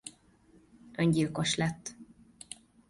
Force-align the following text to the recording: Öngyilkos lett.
Öngyilkos 0.97 1.55
lett. 1.55 1.95